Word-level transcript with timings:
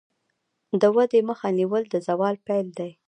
د 0.81 0.83
ودې 0.95 1.19
مخه 1.29 1.47
نیول 1.59 1.83
د 1.89 1.95
زوال 2.07 2.35
پیل 2.47 2.67
دی. 2.77 2.91